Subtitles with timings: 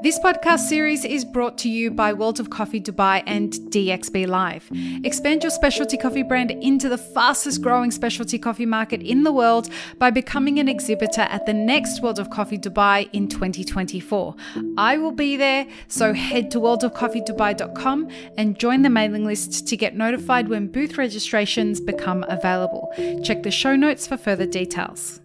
[0.00, 4.70] This podcast series is brought to you by World of Coffee Dubai and DXB Live.
[5.02, 9.68] Expand your specialty coffee brand into the fastest growing specialty coffee market in the world
[9.98, 14.36] by becoming an exhibitor at the next World of Coffee Dubai in 2024.
[14.76, 19.96] I will be there, so head to worldofcoffeedubai.com and join the mailing list to get
[19.96, 22.92] notified when booth registrations become available.
[23.24, 25.20] Check the show notes for further details.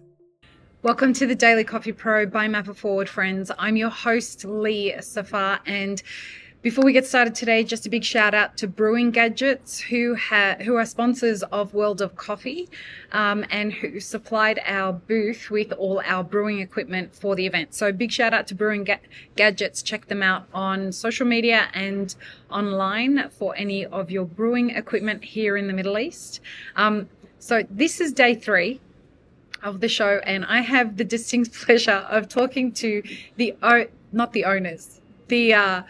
[0.84, 3.50] Welcome to the Daily Coffee Pro by Map It Forward, friends.
[3.58, 6.02] I'm your host, Lee Safar, and
[6.60, 10.56] before we get started today, just a big shout out to Brewing Gadgets, who ha-
[10.60, 12.68] who are sponsors of World of Coffee,
[13.12, 17.72] um, and who supplied our booth with all our brewing equipment for the event.
[17.74, 19.00] So big shout out to Brewing Ga-
[19.36, 19.82] Gadgets.
[19.82, 22.14] Check them out on social media and
[22.50, 26.40] online for any of your brewing equipment here in the Middle East.
[26.76, 27.08] Um,
[27.38, 28.82] so this is day three
[29.64, 33.02] of the show, and I have the distinct pleasure of talking to
[33.36, 33.54] the
[34.12, 35.82] not the owners, the uh,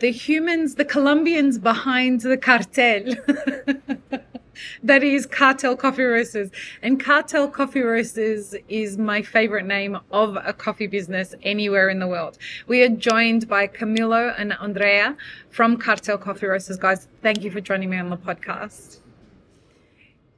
[0.00, 3.04] the humans, the Colombians behind the cartel.
[4.82, 6.50] that is Cartel Coffee Roasters.
[6.82, 12.06] And Cartel Coffee Roasters is my favorite name of a coffee business anywhere in the
[12.06, 12.38] world.
[12.66, 15.16] We are joined by Camilo and Andrea
[15.50, 16.78] from Cartel Coffee Roasters.
[16.78, 18.98] Guys, thank you for joining me on the podcast.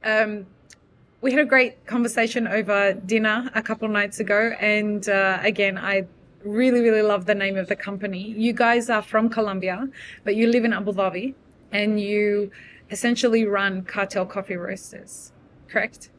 [0.03, 0.47] Um,
[1.21, 4.53] we had a great conversation over dinner a couple of nights ago.
[4.59, 6.07] And uh, again, I
[6.43, 8.33] really, really love the name of the company.
[8.35, 9.87] You guys are from Colombia,
[10.23, 11.35] but you live in Abu Dhabi
[11.71, 12.51] and you
[12.89, 15.31] essentially run Cartel Coffee Roasters,
[15.67, 16.09] correct?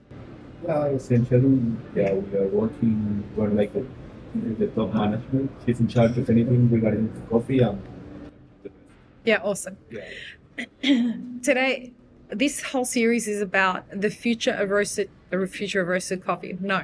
[0.65, 1.61] Yeah, essentially,
[1.97, 3.85] yeah, we are working, we're like the,
[4.35, 5.51] the top management.
[5.67, 7.59] She's in charge of anything regarding coffee.
[7.59, 7.83] And
[9.25, 9.77] yeah, awesome.
[9.91, 10.65] Yeah.
[11.43, 11.93] Today,
[12.33, 16.57] this whole series is about the future of roasted the future of roasted coffee.
[16.61, 16.83] No,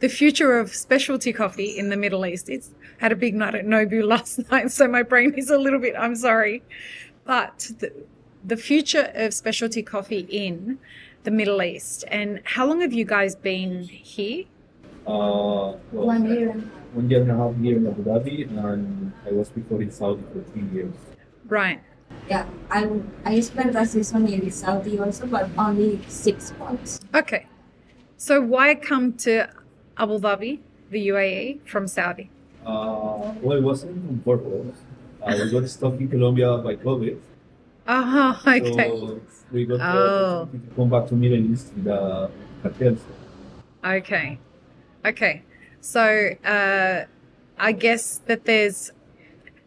[0.00, 2.48] the future of specialty coffee in the Middle East.
[2.48, 5.80] It's had a big night at Nobu last night, so my brain is a little
[5.80, 5.94] bit.
[5.98, 6.62] I'm sorry,
[7.24, 7.92] but the,
[8.44, 10.78] the future of specialty coffee in
[11.24, 12.04] the Middle East.
[12.08, 14.44] And how long have you guys been here?
[15.06, 16.52] Uh, well, One year.
[16.92, 20.22] One year and a half year in Abu Dhabi, and I was before in Saudi
[20.32, 20.92] for three years.
[21.46, 21.80] Right.
[22.30, 22.88] Yeah, I
[23.24, 27.00] I spent a season in Saudi also, but only six months.
[27.12, 27.46] Okay.
[28.16, 29.48] So why come to
[29.98, 30.60] Abu Dhabi,
[30.90, 32.30] the UAE, from Saudi?
[32.64, 34.78] Uh, well, it wasn't on purpose.
[35.20, 37.18] Uh, we got stuck in Colombia by COVID.
[37.92, 38.86] Oh, okay.
[38.90, 39.20] So
[39.50, 40.46] we got Oh.
[40.52, 42.30] to come back to Middle East with the
[42.62, 43.00] cartels.
[43.82, 44.38] Okay.
[45.04, 45.42] Okay.
[45.80, 46.02] So
[46.44, 47.06] uh,
[47.58, 48.92] I guess that there's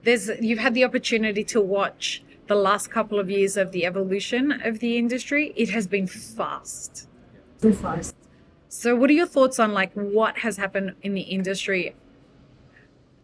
[0.04, 4.52] there's you've had the opportunity to watch the last couple of years of the evolution
[4.64, 5.54] of the industry.
[5.56, 7.08] It has been fast.
[7.62, 8.16] Too fast.
[8.70, 11.96] So what are your thoughts on like what has happened in the industry?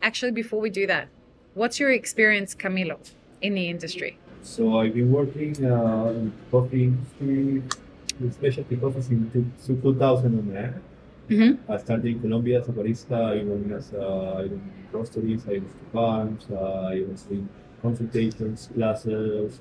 [0.02, 1.10] Actually, before we do that,
[1.56, 2.98] what's your experience, Camilo,
[3.42, 4.18] in the industry?
[4.44, 7.64] So I've been working uh, in coffee industry,
[8.20, 10.82] with specialty coffee since two- 2009.
[11.30, 11.72] Mm-hmm.
[11.72, 15.72] I started in Colombia as a barista, I worked as uh, in roasteries, I was
[15.74, 17.48] to farms, uh, I was in
[17.82, 19.60] consultations, classes.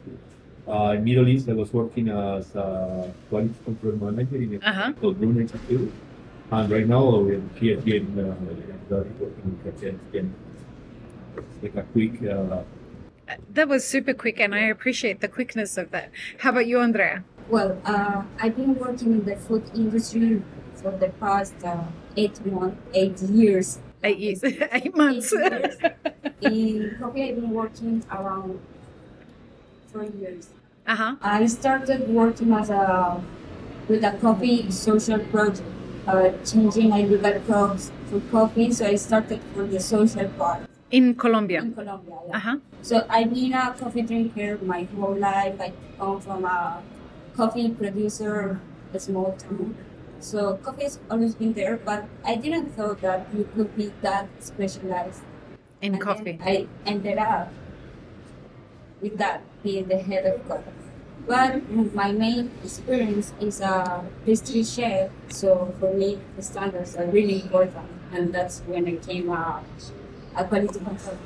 [0.66, 4.92] Uh, in Middle East, I was working as a quality control manager in a Uh-huh.
[5.00, 5.92] called Bruno Institute.
[6.50, 8.34] And right now, we're here, here in uh,
[8.90, 10.34] working in cartels again.
[11.36, 12.62] It's like a quick, uh,
[13.52, 16.10] That was super quick, and I appreciate the quickness of that.
[16.38, 17.24] How about you, Andrea?
[17.48, 20.42] Well, uh, I've been working in the food industry
[20.74, 21.84] for the past uh,
[22.16, 23.78] eight months, eight years.
[24.02, 25.32] Eight years, eight months.
[25.32, 25.76] Eight years.
[26.40, 28.60] In coffee, I've been working around
[29.92, 30.48] three years.
[30.86, 31.16] uh huh.
[31.20, 33.20] I started working as a
[33.88, 35.62] with a coffee social project,
[36.06, 38.70] uh, changing illegal crops for coffee.
[38.72, 40.60] So I started for the social part
[40.90, 41.60] In Colombia.
[41.62, 42.16] in Colombia.
[42.28, 42.36] yeah.
[42.36, 42.56] Uh huh.
[42.82, 45.60] So I've been a coffee drinker my whole life.
[45.60, 46.82] I come from a
[47.36, 48.60] coffee producer,
[48.94, 49.74] a small town.
[50.20, 54.28] So coffee has always been there, but I didn't thought that you could be that
[54.40, 55.22] specialized.
[55.80, 56.38] In And coffee.
[56.42, 57.52] I ended up
[59.00, 60.72] with that, being the head of coffee.
[61.26, 61.62] But
[61.94, 67.86] my main experience is a pastry chef, so for me the standards are really important,
[68.12, 69.62] and that's when I came a,
[70.34, 71.18] a quality control.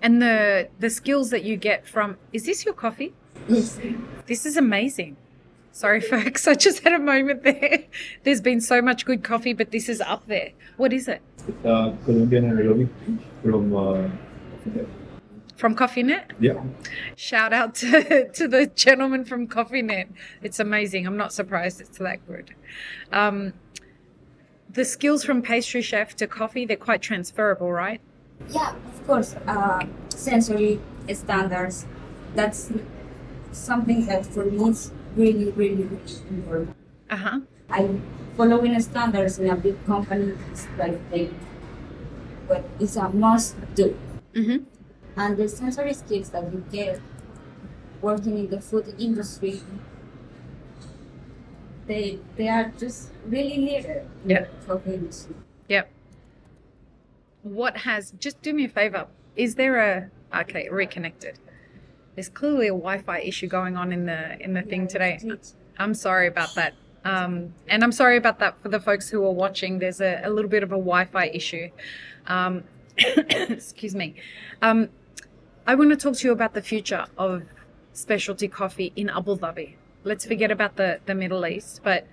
[0.00, 3.12] And the the skills that you get from is this your coffee?
[3.46, 3.78] Yes.
[4.26, 5.16] This is amazing.
[5.76, 6.48] Sorry, folks.
[6.48, 7.84] I just had a moment there.
[8.22, 10.52] There's been so much good coffee, but this is up there.
[10.78, 11.20] What is it?
[11.46, 12.88] it's a Colombian anaerobic
[13.42, 14.08] from, uh,
[15.58, 16.30] From CoffeeNet?
[16.40, 16.62] yeah,
[17.14, 20.08] Shout out to, to the gentleman from CoffeeNet.
[20.42, 21.06] It's amazing.
[21.06, 22.54] I'm not surprised it's that good.
[23.12, 23.52] Um,
[24.70, 28.00] the skills from pastry chef to coffee, they're quite transferable, right?
[28.48, 29.34] Yeah, of course.
[29.46, 30.80] Uh, sensory
[31.12, 31.84] standards.
[32.34, 32.72] That's
[33.52, 36.76] something that for me is really, really, really important.
[37.10, 37.40] Uh huh.
[37.70, 38.00] I
[38.36, 41.30] following standards in a big company is like they,
[42.46, 43.96] but it's a must do.
[44.34, 44.64] Mm-hmm.
[45.16, 47.00] And the sensory skills that you get
[48.02, 49.60] working in the food industry,
[51.86, 54.06] they they are just really needed.
[54.26, 54.46] Yeah.
[54.66, 55.34] For the industry.
[55.68, 55.90] Yep.
[57.42, 59.06] What has just do me a favor?
[59.34, 60.10] Is there a
[60.40, 61.38] okay reconnected?
[62.16, 65.20] There's clearly a Wi-Fi issue going on in the in the thing today.
[65.78, 66.74] I'm sorry about that.
[67.04, 69.78] Um, and I'm sorry about that for the folks who are watching.
[69.78, 71.68] There's a, a little bit of a Wi-Fi issue.
[72.26, 72.64] Um,
[72.98, 74.16] excuse me.
[74.60, 74.88] Um,
[75.66, 77.42] I want to talk to you about the future of
[77.92, 79.74] specialty coffee in Abu Dhabi.
[80.04, 82.06] Let's forget about the, the Middle East, but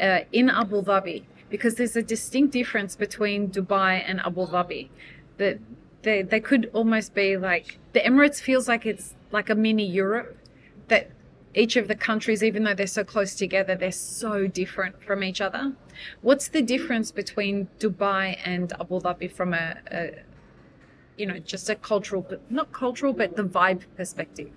[0.00, 4.88] uh, in Abu Dhabi, because there's a distinct difference between Dubai and Abu Dhabi.
[5.38, 5.58] That
[6.08, 10.36] they, they could almost be like the Emirates feels like it's like a mini Europe.
[10.88, 11.10] That
[11.54, 15.40] each of the countries, even though they're so close together, they're so different from each
[15.40, 15.74] other.
[16.22, 20.00] What's the difference between Dubai and Abu Dhabi from a, a
[21.18, 24.50] you know, just a cultural, but not cultural, but the vibe perspective?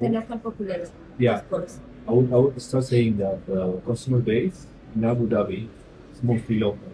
[0.00, 0.92] The local population.
[1.18, 1.38] Yeah.
[1.38, 1.80] Of course.
[2.06, 5.68] I would, I would start saying that the customer base in Abu Dhabi
[6.12, 6.91] is mostly locals.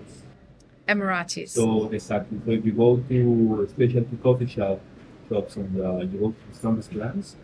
[0.88, 1.50] Emiratis.
[1.50, 2.38] So exactly.
[2.44, 4.80] So if you go to a specialty coffee shop
[5.28, 7.36] shops and uh, you go to Starbucks plants,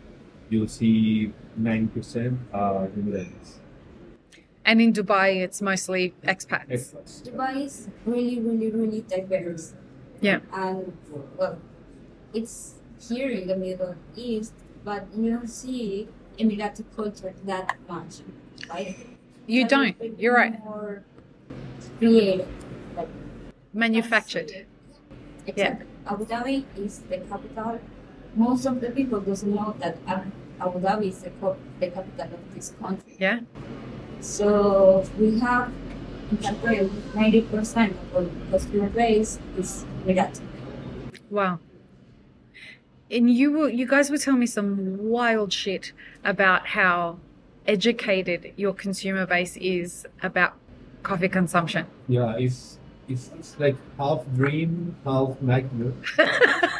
[0.50, 3.58] you'll see 90% are Emiratis.
[4.64, 6.68] and in Dubai, it's mostly expats.
[6.70, 7.22] Expats.
[7.22, 9.74] Dubai is really, really, really diverse.
[10.22, 10.40] Yeah.
[10.54, 10.96] And
[11.36, 11.58] well,
[12.32, 12.74] it's
[13.08, 14.54] here in the Middle East,
[14.84, 16.08] but you don't see
[16.38, 18.22] Emirati culture that much,
[18.70, 18.96] right?
[19.46, 20.18] You It's a don't.
[20.18, 20.58] You're right.
[20.64, 21.04] More
[21.98, 22.48] creative, like
[23.74, 24.66] Manufactured.
[25.46, 25.86] Exactly.
[26.06, 27.80] Abu Dhabi is the capital.
[28.36, 29.98] Most of the people doesn't know that
[30.60, 33.16] Abu Dhabi is the, co- the capital of this country.
[33.18, 33.40] Yeah.
[34.20, 35.72] So we have,
[36.30, 40.40] in fact, ninety percent of our customer base is Emirati.
[41.28, 41.58] Wow.
[43.10, 45.92] And you were, you guys were telling me some wild shit
[46.24, 47.18] about how
[47.66, 50.54] educated your consumer base is about
[51.02, 51.86] coffee consumption.
[52.08, 55.92] Yeah, it's, it's, it's like half dream, half nightmare.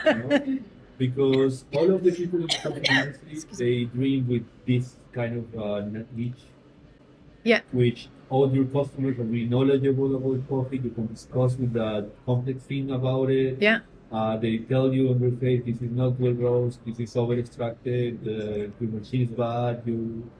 [0.07, 0.59] you know?
[0.97, 2.83] Because all of the people in the
[3.29, 5.81] industry, they dream with this kind of uh,
[6.15, 6.45] niche.
[7.43, 7.61] Yeah.
[7.73, 10.79] Which all your customers are really knowledgeable about coffee.
[10.79, 13.61] You can discuss with the complex thing about it.
[13.61, 13.81] Yeah.
[14.13, 17.35] Uh, they tell you on their face, this is not well roast, this is over
[17.35, 19.83] extracted, uh, your machine is bad.
[19.85, 20.31] You,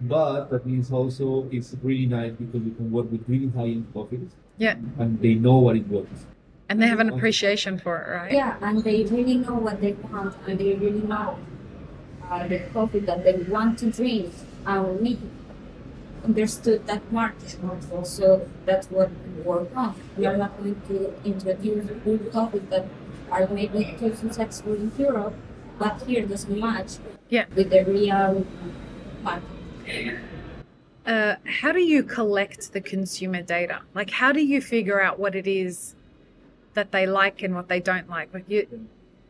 [0.00, 3.86] but that means also it's really nice because you can work with really high end
[3.94, 4.30] coffees.
[4.60, 4.76] Yeah.
[4.98, 6.26] And they know what it works.
[6.68, 8.30] And they have an appreciation for it, right?
[8.32, 11.38] Yeah, and they really know what they want, and they really know
[12.30, 14.32] uh, the coffee that they want to drink.
[14.66, 15.18] And we
[16.22, 17.42] understood that market.
[17.46, 19.94] Is wonderful, so that's what we work on.
[20.18, 22.84] We are not going to introduce good coffees that
[23.32, 25.34] are maybe too successful in Europe,
[25.78, 26.98] but here doesn't match
[27.30, 27.46] Yeah.
[27.56, 28.44] with the real
[29.24, 30.20] market.
[31.10, 33.80] Uh, how do you collect the consumer data?
[33.96, 35.96] Like, how do you figure out what it is
[36.74, 38.32] that they like and what they don't like?
[38.32, 38.68] Like, you,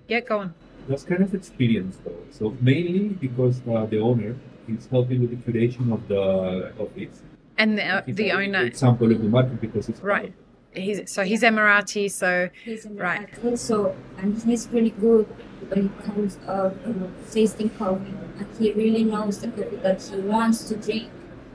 [0.06, 0.54] yeah, go on.
[0.88, 2.22] That's kind of experience though.
[2.30, 4.36] So mainly because uh, the owner
[4.68, 7.22] is helping with the curation of the coffees.
[7.56, 10.34] And the, uh, the owner, Example of the market because it's Right.
[10.74, 13.28] he's so he's Emirati, so He's in Right.
[13.42, 15.26] Also, and he's really good
[15.68, 20.02] when it comes of you know, tasting coffee, and he really knows the coffee that
[20.02, 21.10] he wants to drink.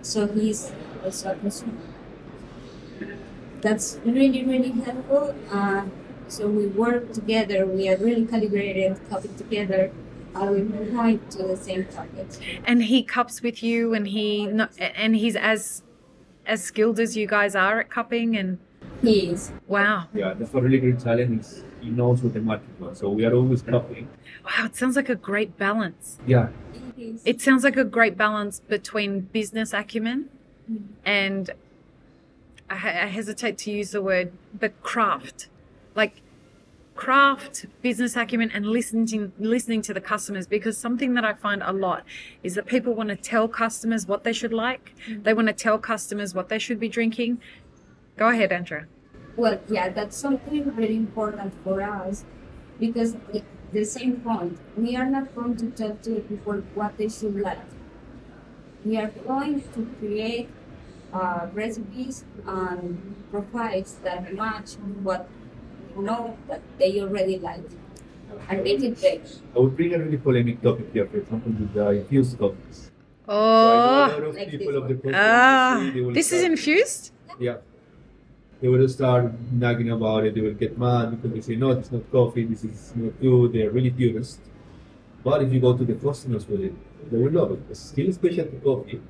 [0.06, 0.72] So he's
[1.04, 1.74] also a consumer.
[3.62, 5.34] That's really really helpful.
[5.52, 5.86] Uh,
[6.28, 7.66] so we work together.
[7.66, 9.92] We are really calibrated, coffee together.
[10.36, 12.38] and we point to the same target.
[12.66, 15.82] and he cups with you, and he no, and he's as
[16.46, 18.60] as skilled as you guys are at cupping, and
[19.02, 19.52] He is.
[19.68, 21.65] wow, Yeah, that's a really great talent is.
[21.86, 23.00] He knows what the market wants.
[23.00, 24.08] So we are always cupping.
[24.44, 26.18] wow, it sounds like a great balance.
[26.26, 26.50] Yeah,
[27.32, 30.30] It sounds like a great balance between business acumen
[30.72, 30.86] Mm.
[31.06, 31.52] and
[32.72, 35.48] I, I hesitate to use the word, but craft,
[35.94, 36.16] like
[36.96, 40.48] craft, business acumen, and listening listening to the customers.
[40.48, 42.04] Because something that I find a lot
[42.42, 44.96] is that people want to tell customers what they should like.
[45.08, 47.40] They want to tell customers what they should be drinking.
[48.18, 48.88] Go ahead, Andrea.
[49.38, 52.24] Well, yeah, that's something very important for us
[52.80, 57.10] because the, the same point, we are not going to tell to people what they
[57.10, 57.60] should like.
[58.86, 60.50] We are going to create
[61.14, 64.74] uh, recipes and profiles that match
[65.04, 65.28] what
[65.98, 67.64] know that they already like
[68.50, 69.22] and make it better.
[69.56, 72.92] I would bring a really polemic topic here, for example, with the infused coffees.
[73.26, 76.44] So I Oh, of Like people this of the ah, industry, they will this is
[76.44, 77.12] infused.
[77.40, 77.58] Yeah.
[78.62, 80.36] They will start nagging about it.
[80.36, 82.46] They will get mad because they say, no, it's not coffee.
[82.46, 83.54] This is not good.
[83.54, 84.40] They're really purist.
[85.24, 86.74] But if you go to the customers with it,
[87.12, 87.60] they will love it.
[87.70, 89.02] It's still specialty coffee.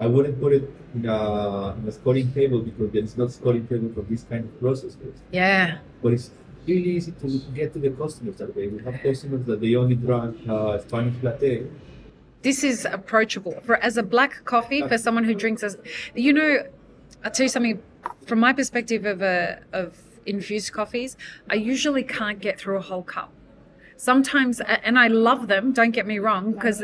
[0.00, 3.66] I wouldn't put it in a, in a scoring table because there is not scoring
[3.66, 5.20] table for this kind of processes.
[5.32, 5.78] Yeah.
[6.02, 6.30] But it's
[6.66, 8.68] really easy to get to the customers that way.
[8.68, 11.66] We have customers that they only drink uh, Spanish latte.
[12.42, 15.76] This is approachable for as a black coffee for someone who drinks as
[16.14, 16.62] you know.
[17.24, 17.82] I'll tell you something
[18.28, 21.16] from my perspective of a of infused coffees.
[21.50, 23.32] I usually can't get through a whole cup.
[23.96, 25.72] Sometimes, and I love them.
[25.72, 26.82] Don't get me wrong, because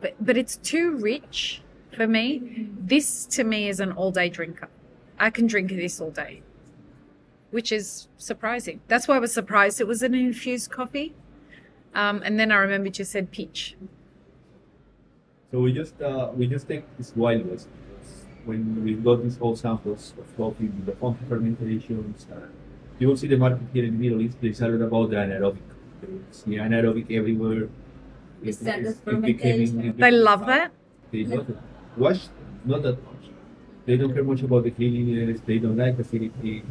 [0.00, 1.60] but but it's too rich
[1.94, 2.68] for me.
[2.78, 4.68] This to me is an all day drinker.
[5.18, 6.42] I can drink this all day,
[7.50, 8.80] which is surprising.
[8.88, 11.14] That's why I was surprised it was an infused coffee.
[11.94, 13.76] Um, and then I remembered you said peach.
[15.50, 17.68] So we just uh, we just take this wild west
[18.46, 22.26] when we've got these whole samples of coffee with the funky fermentations.
[22.30, 22.46] Uh,
[22.98, 24.38] you will see the market here in the Middle East.
[24.40, 25.66] They started about the anaerobic.
[26.02, 27.68] You see anaerobic everywhere.
[28.42, 29.80] The standard becoming- fermentation.
[29.88, 30.72] it They love that.
[31.10, 31.56] They love it.
[31.96, 32.28] Wash,
[32.64, 33.24] not that much.
[33.86, 35.40] They don't care much about the cleanliness.
[35.46, 36.62] They don't like acidity.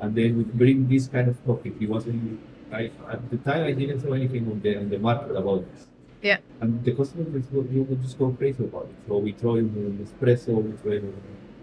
[0.00, 1.74] And then we bring this kind of coffee.
[1.80, 2.40] It wasn't.
[2.72, 5.86] I, at the time, I didn't say anything on the on the market about this.
[6.22, 6.38] Yeah.
[6.60, 8.96] And the customers just go, you would just go crazy about it.
[9.06, 11.14] So we throw in the espresso, we throw in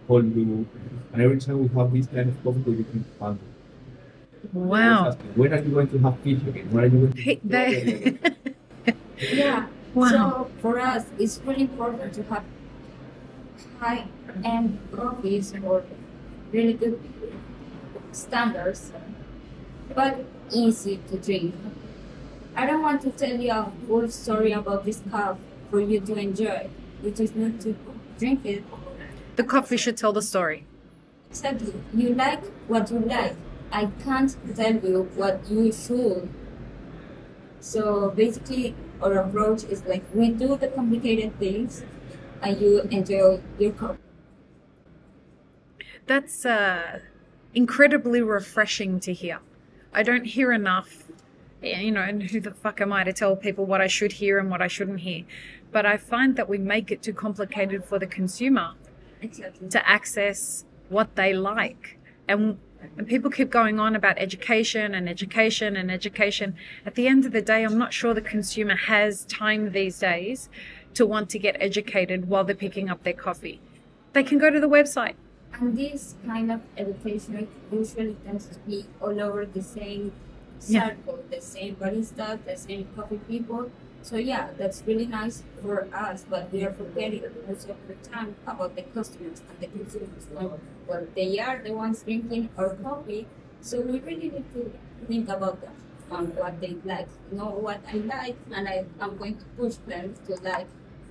[0.07, 0.65] cold brew,
[1.13, 4.53] and every time we have this kind of coffee, we can find it.
[4.53, 5.11] Wow.
[5.35, 6.71] When are you going to have fish again?
[6.71, 8.19] When are you going to have coffee again?
[9.17, 9.67] Yeah.
[9.93, 10.09] Wow.
[10.09, 12.43] So for us, it's really important to have
[13.79, 15.83] high-end coffees or
[16.51, 16.99] really good
[18.11, 18.91] standards,
[19.93, 21.55] but easy to drink.
[22.55, 26.15] I don't want to tell you a whole story about this cup for you to
[26.15, 26.69] enjoy.
[27.01, 27.75] which is not to
[28.17, 28.63] drink it.
[29.35, 30.65] the coffee should tell the story.
[31.29, 31.73] Exactly.
[31.93, 33.35] You like what you like.
[33.71, 36.29] I can't tell you what you should.
[37.59, 41.83] So basically, our approach is like we do the complicated things,
[42.41, 43.97] and you enjoy your cup.
[46.05, 46.99] That's uh,
[47.53, 49.39] incredibly refreshing to hear.
[49.93, 51.04] I don't hear enough,
[51.65, 54.37] you know, and who the fuck am I to tell people what I should hear
[54.37, 55.23] and what I shouldn't hear?
[55.71, 58.73] But I find that we make it too complicated for the consumer
[59.21, 59.69] Exactly.
[59.69, 61.97] to access what they like.
[62.27, 62.57] And,
[62.97, 66.55] and people keep going on about education and education and education.
[66.85, 70.49] At the end of the day, I'm not sure the consumer has time these days
[70.93, 73.59] to want to get educated while they're picking up their coffee.
[74.13, 75.15] They can go to the website.
[75.53, 80.11] And this kind of education usually tends to be all over the same
[80.67, 80.89] Yeah.
[80.89, 83.71] circle, the same barista, the same coffee people.
[84.01, 88.35] So yeah, that's really nice for us, but we are forgetting most of the time
[88.45, 90.27] about the customers and the consumers.
[90.31, 93.27] Well, well, they are the ones drinking our coffee,
[93.61, 94.71] so we really need to
[95.07, 95.73] think about them
[96.11, 100.13] on what they like, know what I like, and I, I'm going to push them
[100.27, 100.67] to like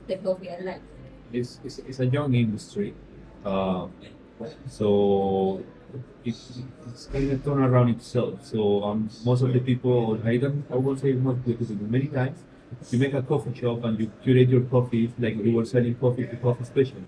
[0.06, 0.82] the coffee I like.
[1.32, 2.94] it's, it's, it's a young industry.
[3.44, 3.88] Uh,
[4.68, 5.62] so
[6.24, 6.34] it,
[6.86, 8.44] it's kind of turn around itself.
[8.46, 12.38] So um, most of the people, I don't, I won't say most because many times
[12.90, 16.26] you make a coffee shop and you curate your coffee like you were selling coffee
[16.26, 16.98] to coffee special,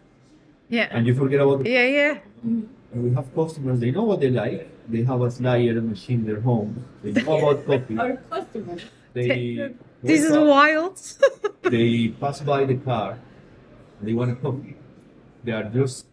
[0.68, 0.88] Yeah.
[0.90, 2.18] and you forget about the Yeah, yeah.
[2.44, 2.68] And
[3.04, 4.68] we have customers, they know what they like.
[4.88, 6.84] They have a Slayer machine in their home.
[7.02, 7.98] They know about coffee.
[7.98, 8.82] Our customers.
[9.12, 11.00] They This is up, wild.
[11.62, 13.18] They pass by the car.
[14.00, 14.76] They want a coffee.
[15.42, 16.06] They are just.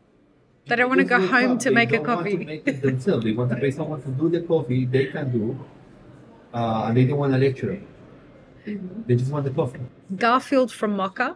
[0.66, 2.38] They don't want to go home to make a don't want coffee.
[2.38, 3.26] to make it themselves.
[3.26, 4.86] They want to pay someone to do the coffee.
[4.86, 5.60] They can do,
[6.54, 7.80] uh, and they don't want a lecturer.
[8.66, 9.82] They just want the coffee.
[10.16, 11.36] Garfield from Mokha.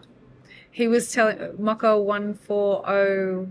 [0.72, 3.48] He was telling Mokha one four oh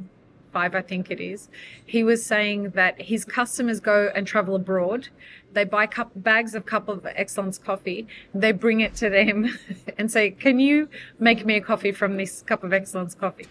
[0.56, 1.50] five, I think it is.
[1.84, 5.08] He was saying that his customers go and travel abroad.
[5.52, 8.06] They buy cup bags of cup of excellence coffee.
[8.34, 9.58] They bring it to them
[9.98, 13.48] and say, "Can you make me a coffee from this cup of excellence coffee?"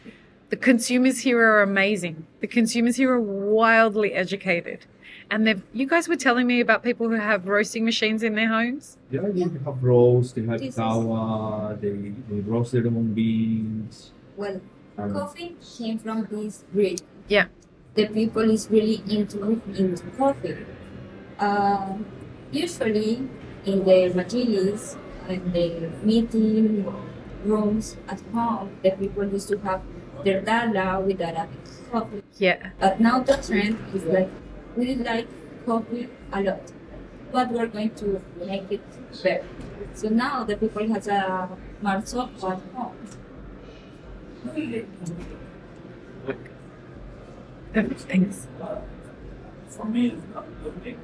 [0.49, 2.27] The consumers here are amazing.
[2.39, 4.85] The consumers here are wildly educated.
[5.31, 8.47] And they've, you guys were telling me about people who have roasting machines in their
[8.47, 8.97] homes.
[9.09, 14.11] Yeah, they have roast, they have This is- kawa, they, they roast their own beans.
[14.37, 14.61] Well,
[14.97, 17.01] Um, coffee came from this breed.
[17.27, 17.47] Yeah.
[17.95, 20.55] The people is really into into coffee.
[21.39, 22.05] Um,
[22.51, 23.27] usually
[23.65, 24.95] in the majilis
[25.27, 25.67] and the
[26.03, 26.85] meeting
[27.43, 29.81] rooms at home, the people used to have
[30.25, 32.23] their dala with Arabic coffee.
[32.37, 32.71] Yeah.
[32.79, 34.29] But now the trend is like
[34.75, 35.27] we like
[35.65, 36.71] coffee a lot,
[37.31, 38.83] but we're going to make it
[39.23, 39.45] better.
[39.93, 41.49] So now the people has a
[41.81, 42.97] Marzocco at home.
[47.73, 48.47] Thanks.
[49.69, 50.95] For me, it's not okay.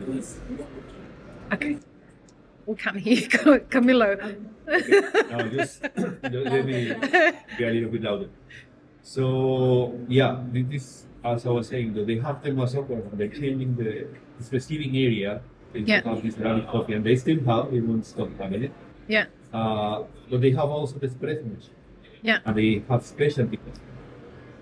[0.00, 0.38] It's
[1.52, 1.78] Okay.
[2.66, 3.16] We can't hear
[3.70, 4.18] Camilo.
[4.66, 6.92] no, just, just let me
[7.56, 8.28] be a little bit louder.
[9.02, 13.76] So yeah, thi- this as I was saying, though they have the Marzocco, they're changing
[13.76, 14.08] the
[14.38, 15.40] this receiving area.
[15.72, 16.02] They Yeah.
[16.04, 18.72] have this Arabic coffee, and they still have it won't stop having it.
[19.08, 19.26] Yeah.
[19.52, 21.70] Uh, but they have also the espresso machine.
[22.22, 22.38] Yeah.
[22.44, 23.80] And they have specialty coffee.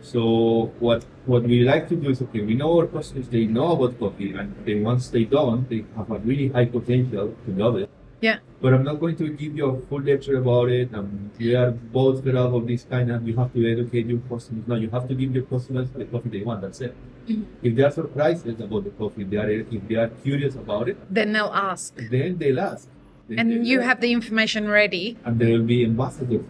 [0.05, 3.73] So what what we like to do is okay, we know our customers they know
[3.73, 7.77] about coffee and they once they don't, they have a really high potential to love
[7.77, 7.89] it.
[8.21, 8.39] Yeah.
[8.61, 10.95] But I'm not going to give you a full lecture about it.
[10.95, 14.21] Um, we are both fed up of this kind and you have to educate your
[14.31, 14.65] customers.
[14.67, 16.95] No, you have to give your customers the coffee they want, that's it.
[17.29, 17.45] Mhm.
[17.63, 20.89] If they are surprised about the coffee, if they are if they are curious about
[20.91, 21.97] it, Then they'll ask.
[22.17, 22.89] then they'll ask.
[23.29, 25.17] Then And they'll you ask have the information ready.
[25.25, 26.45] and they will be ambassadors.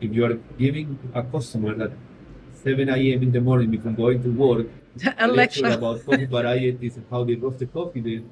[0.00, 1.92] If you are giving a customer at
[2.64, 3.22] 7 a.m.
[3.22, 4.66] in the morning before going to work
[5.18, 5.66] A lecture.
[5.66, 8.30] about coffee varieties and how they roast the coffee, then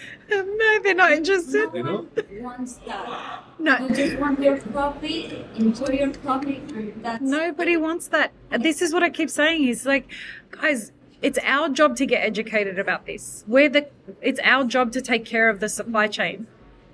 [0.30, 1.70] No, they're not interested.
[1.74, 2.06] You know?
[2.40, 3.44] one wants that.
[3.58, 3.78] No.
[3.78, 6.60] You just want your coffee, enjoy your coffee,
[6.96, 8.32] that's Nobody wants that.
[8.50, 9.68] This is what I keep saying.
[9.68, 10.10] Is like,
[10.50, 13.44] guys, it's our job to get educated about this.
[13.46, 13.88] We're the.
[14.20, 16.46] It's our job to take care of the supply chain.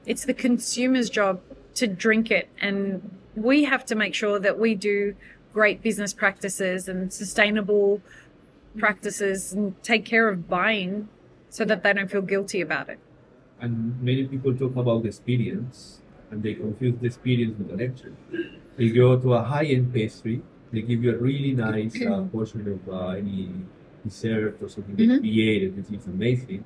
[0.07, 1.41] It's the consumer's job
[1.75, 5.15] to drink it, and we have to make sure that we do
[5.59, 8.01] great business practices and sustainable
[8.83, 10.93] practices and take care of buying,
[11.57, 12.99] so that they don't feel guilty about it.
[13.65, 13.73] and
[14.09, 15.77] many people talk about the experience
[16.31, 18.13] and they confuse the experience with the lecture.
[18.77, 20.37] They go to a high-end pastry,
[20.73, 23.43] they give you a really nice uh, portion of uh, any
[24.07, 25.19] dessert or something they Mhm.
[25.25, 26.61] created, which is amazing.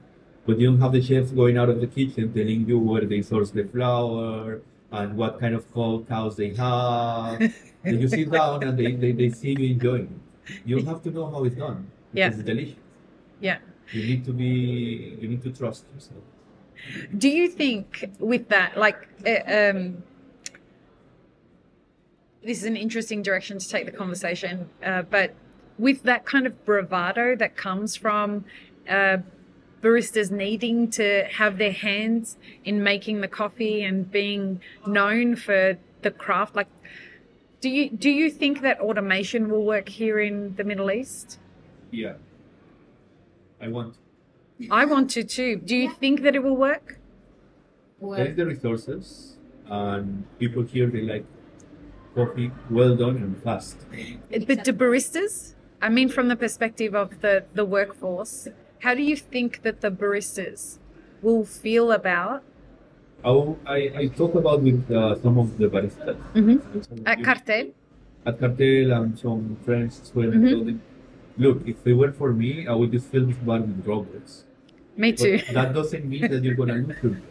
[0.47, 3.23] But you don't have the chefs going out of the kitchen telling you where they
[3.33, 4.61] source the flour
[4.93, 7.39] and what kind of cow- cows they have.
[7.83, 10.61] Then you sit down and they, they, they see you enjoying it.
[10.65, 11.91] You have to know how it's done.
[12.13, 12.29] Yeah.
[12.29, 12.77] It's delicious.
[13.41, 13.59] Yeah.
[13.93, 16.23] You need to be, you need to trust yourself.
[17.17, 20.03] Do you think with that, like, uh, um,
[22.45, 25.35] this is an interesting direction to take the conversation, uh, but
[25.79, 28.45] with that kind of bravado that comes from
[28.89, 29.19] uh,
[29.83, 36.11] baristas needing to have their hands in making the coffee and being known for the
[36.11, 36.69] craft, like,
[37.61, 41.39] do you do you think that automation will work here in the Middle East?
[41.91, 42.15] Yeah.
[43.61, 43.97] I want.
[44.71, 45.57] I want to too.
[45.57, 46.99] Do you think that it will work?
[48.01, 51.25] There is the resources, and people here they like
[52.17, 53.87] coffee well done and fast.
[54.31, 55.55] But the baristas?
[55.81, 58.47] I mean, from the perspective of the, the workforce,
[58.83, 60.79] how do you think that the baristas
[61.23, 62.43] will feel about
[63.25, 63.31] I,
[63.67, 66.59] I, I talk about with uh, some of the baristas Mhm.
[66.75, 67.67] of at Cartel?
[68.27, 70.31] at Cartel and some friends as well.
[70.31, 70.83] I told them,
[71.39, 74.45] Look, if it were for me, I would just fill this bar with robots.
[74.97, 75.39] Me too.
[75.39, 77.23] But that doesn't mean that you're gonna lose them.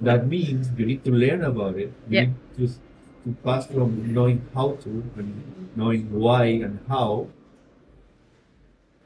[0.00, 1.92] That means you need to learn about it.
[2.08, 2.24] You Yeah.
[2.24, 2.66] need to,
[3.24, 5.30] to pass from knowing how to and
[5.76, 7.26] knowing why and how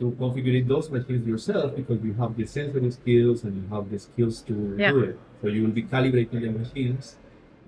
[0.01, 3.99] to configure those machines yourself because you have the sensory skills and you have the
[3.99, 4.93] skills to Yeah.
[4.93, 5.19] do it.
[5.43, 7.17] So you will be calibrating the machines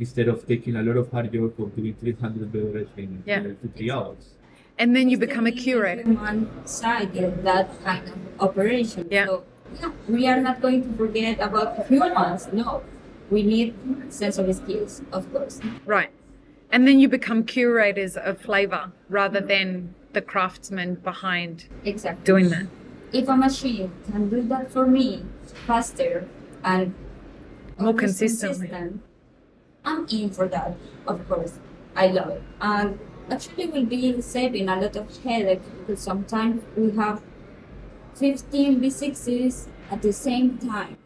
[0.01, 3.43] instead of taking a lot of hard work of doing 300 beverages in Yeah.
[3.43, 4.35] two, three hours.
[4.79, 6.03] And then you become a Still curator.
[6.03, 9.07] Human side in that kind of operation.
[9.11, 9.27] Yeah.
[9.27, 9.45] So,
[9.81, 12.49] yeah, we are not going to forget about humans.
[12.53, 12.81] No,
[13.31, 13.75] we need
[14.09, 15.61] sensory skills, of course.
[15.85, 16.11] Right.
[16.73, 22.25] And then you become curators of flavor rather than the craftsman behind Exactly.
[22.25, 22.67] doing that.
[23.13, 25.25] If a machine can do that for me
[25.67, 26.29] faster
[26.65, 26.95] and
[27.79, 28.69] More consistently.
[28.69, 29.03] consistent,
[29.85, 30.77] I'm in for that.
[31.07, 31.59] Of course,
[31.97, 32.99] I love it, and
[33.31, 37.21] actually we'll be saving a lot of headache because sometimes we have
[38.15, 40.97] 15 B6s at the same time.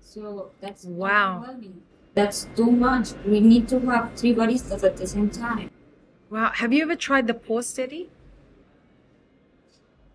[0.00, 1.44] So that's Wow.
[2.14, 3.10] That's too much.
[3.26, 5.70] We need to have three baristas at the same time.
[6.36, 6.50] Wow.
[6.52, 8.08] Have you ever tried the Poursteady?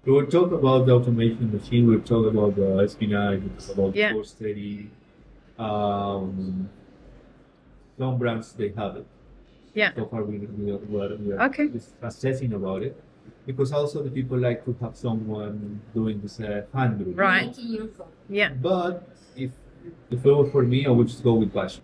[0.06, 3.96] We will talk about the automation machine, we'll talk about the SPNI, we'll talk about
[3.96, 4.14] Yeah.
[4.14, 4.90] Poursteady.
[5.58, 6.70] Um,
[7.98, 9.08] some brands, they have it.
[9.74, 9.96] Yeah.
[9.96, 11.70] So far, we, we are, we are, we are Okay.
[11.70, 13.02] just assessing about it.
[13.48, 17.16] Because also the people like to have someone doing this uh, hand brewing.
[17.16, 17.48] Right.
[17.48, 18.12] Making your coffee.
[18.30, 18.50] Yeah.
[18.54, 19.50] But if,
[20.12, 21.82] if it were for me, I would just go with passion.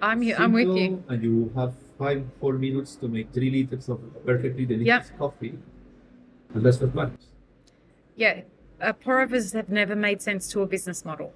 [0.00, 0.34] I'm you.
[0.34, 1.04] I'm with you.
[1.08, 5.18] And you have five, four minutes to make three liters of perfectly delicious Yeah.
[5.18, 5.58] coffee.
[6.54, 7.26] And that's what matters.
[8.16, 8.42] Yeah.
[8.80, 11.32] uh, pour overs have never made sense to a business model.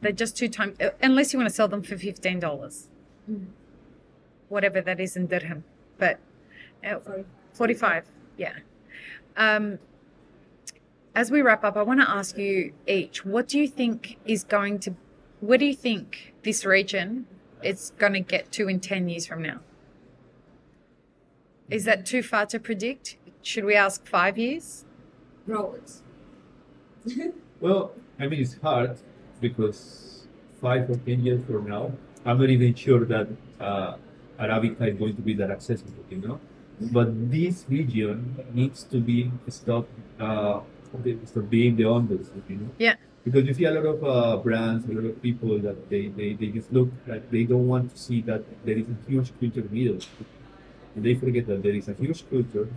[0.00, 2.88] They're just too time uh, unless you want to sell them for fifteen dollars,
[4.48, 5.64] whatever that is in dirham.
[5.98, 6.18] But
[6.84, 6.96] uh,
[7.52, 8.04] forty-five,
[8.36, 8.54] yeah.
[9.36, 9.78] Um,
[11.14, 14.42] as we wrap up, I want to ask you each: What do you think is
[14.44, 14.94] going to?
[15.40, 17.26] Where do you think this region
[17.62, 19.60] is going to get to in ten years from now?
[21.72, 23.16] Is that too far to predict?
[23.40, 24.84] Should we ask five years?
[25.46, 26.02] Roads.
[27.62, 28.98] Well, I mean, it's hard
[29.40, 30.26] because
[30.60, 31.92] five or ten years from now,
[32.24, 33.28] I'm not even sure that
[33.60, 33.94] uh,
[34.36, 36.40] Arabica is going to be that accessible, you know.
[36.80, 38.18] But this region
[38.52, 40.60] needs to be stopped, uh,
[41.24, 42.70] stop being the underdog, you know.
[42.78, 42.96] Yeah.
[43.22, 46.32] Because you see a lot of uh, brands, a lot of people that they, they,
[46.32, 49.64] they just look like they don't want to see that there is a huge culture
[49.70, 50.00] middle.
[50.94, 52.68] And they forget that there is a huge culture,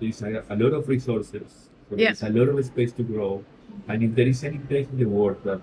[0.00, 2.10] there is a, a lot of resources, there Yeah.
[2.12, 3.44] is a lot of space to grow.
[3.88, 5.60] And if there is any place in the world that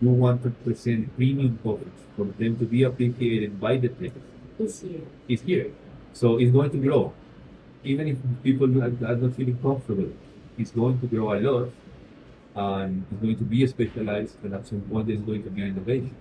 [0.00, 4.12] you want to present premium coverage for them to be appreciated by the tech,
[4.58, 5.00] This year.
[5.28, 5.70] it's here.
[6.12, 7.12] So it's going to grow.
[7.82, 10.12] Even if people are, are not feeling comfortable,
[10.58, 11.70] it's going to grow a lot
[12.56, 16.14] and it's going to be specialized and at some point there's going to be innovation.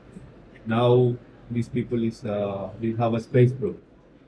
[0.66, 1.16] Now
[1.52, 3.82] these people is uh, they have a space program.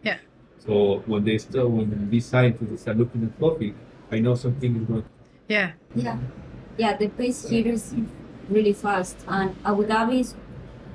[0.03, 0.17] Yeah.
[0.59, 3.73] So when they start when these scientists start looking at coffee,
[4.11, 5.05] I know something is going
[5.47, 5.71] Yeah.
[5.95, 6.17] Yeah.
[6.77, 7.93] Yeah, the pace here is
[8.49, 9.17] really fast.
[9.27, 10.35] And Abu Dhabi is,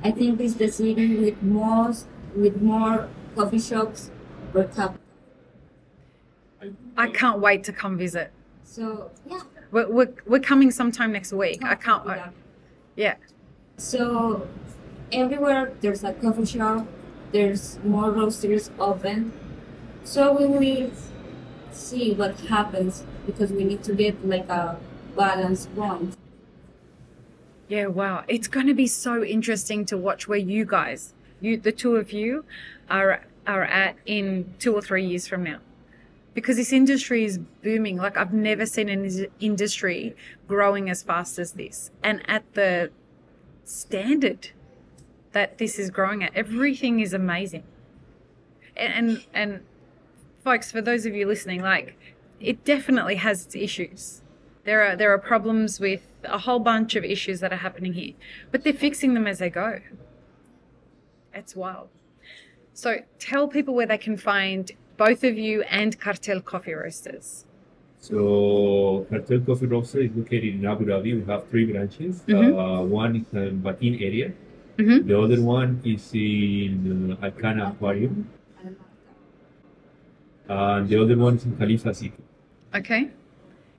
[0.05, 4.11] I think, is the city with most, with more coffee shops
[4.53, 4.99] per capita.
[6.97, 8.31] I can't wait to come visit.
[8.65, 9.41] So, yeah.
[9.71, 11.65] We're, we're, we're coming sometime next week.
[11.65, 12.19] I can't Abu wait.
[12.19, 12.33] Dhabi.
[12.97, 13.15] Yeah.
[13.79, 14.47] So
[15.13, 16.87] everywhere there's a coffee shop,
[17.33, 19.33] there's more roasters open.
[20.05, 24.79] So we will need to see what happens because we need to get like a
[25.17, 26.17] balance point.
[27.69, 28.25] Yeah, wow.
[28.27, 32.13] It's going to be so interesting to watch where you guys, you the two of
[32.13, 32.45] you
[32.89, 35.59] are are at in 2 or 3 years from now.
[36.35, 37.97] Because this industry is booming.
[37.97, 40.15] Like I've never seen an industry
[40.49, 42.91] growing as fast as this and at the
[43.65, 44.51] standard
[45.33, 46.35] that this is growing at.
[46.35, 47.63] Everything is amazing.
[48.77, 49.61] And and, and
[50.43, 51.97] folks, for those of you listening, like
[52.41, 54.23] it definitely has its issues.
[54.65, 58.13] There are there are problems with a whole bunch of issues that are happening here,
[58.51, 59.81] but they're fixing them as they go.
[61.35, 61.89] It's wild.
[62.75, 67.45] So tell people where they can find both of you and Cartel Coffee Roasters.
[67.99, 71.15] So Cartel Coffee Roaster is located in Abu Dhabi.
[71.21, 72.23] We have three branches.
[72.27, 72.53] Mhm.
[72.57, 74.33] Uh, one is in Bateen area.
[74.79, 75.07] Mhm.
[75.07, 78.29] The other one is in uh, Al Qana Aquarium.
[80.51, 82.13] And the other one is in Khalifa City.
[82.75, 83.11] Okay.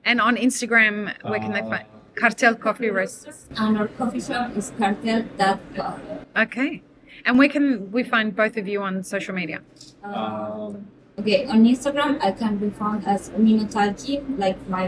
[0.04, 3.46] And on Instagram, where can they Uh, find Cartel Coffee Roasters?
[3.56, 6.16] And our coffee shop is cartel.coffee.
[6.44, 6.82] Okay.
[7.26, 9.60] And where can we find both of you on social media?
[10.02, 14.84] Um, Okay, on Instagram I can be found as Minotalki, like my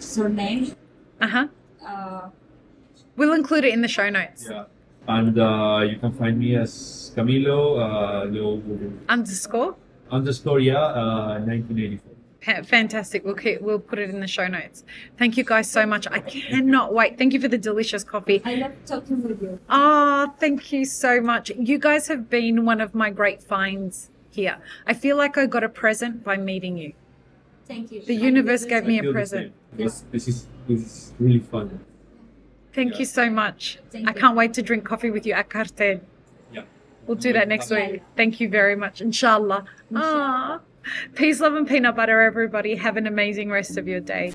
[0.00, 0.72] surname.
[1.20, 1.46] Uh huh.
[1.86, 2.28] Uh,
[3.16, 4.46] We'll include it in the show notes.
[4.50, 4.64] yeah.
[5.16, 8.60] And uh, you can find me as Camilo uh, Lo-
[9.08, 9.76] Underscore.
[10.10, 12.14] Underscore yeah uh, 1984.
[12.64, 13.24] Fantastic.
[13.24, 14.84] We'll keep, we'll put it in the show notes.
[15.18, 16.06] Thank you guys so much.
[16.06, 17.18] I cannot wait.
[17.18, 18.40] Thank you for the delicious coffee.
[18.44, 19.58] I love talking with you.
[19.68, 21.50] Ah, thank you so much.
[21.58, 24.58] You guys have been one of my great finds here.
[24.86, 26.92] I feel like I got a present by meeting you.
[27.66, 28.02] Thank you.
[28.02, 29.52] The And universe gave me a present.
[29.76, 29.84] same.
[29.84, 31.80] This, this is this is really fun.
[32.72, 32.98] Thank Yeah.
[33.00, 33.78] you so much.
[33.90, 34.20] Thank I you.
[34.20, 36.00] can't wait to drink coffee with you at Cartel.
[37.08, 38.02] We'll do that next week.
[38.16, 39.00] Thank you very much.
[39.00, 39.64] Inshallah.
[39.96, 40.60] Ah.
[41.14, 42.76] Peace, love, and peanut butter, everybody.
[42.76, 44.34] Have an amazing rest of your day.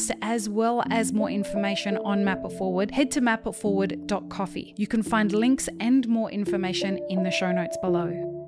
[0.01, 4.73] podcast, as well as more information on Map It Forward, head to mapitforward.coffee.
[4.77, 8.40] You can find links and more information in the show notes below.